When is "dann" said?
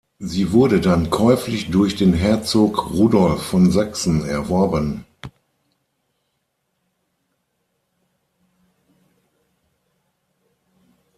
0.81-1.11